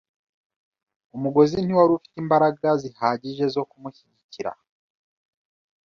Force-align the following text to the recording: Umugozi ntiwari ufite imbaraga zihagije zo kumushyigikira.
Umugozi 1.15 1.55
ntiwari 1.61 1.91
ufite 1.97 2.15
imbaraga 2.23 2.67
zihagije 2.81 3.45
zo 3.55 3.61
kumushyigikira. 3.69 4.51